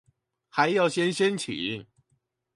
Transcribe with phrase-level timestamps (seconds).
[0.49, 1.85] 還要先申請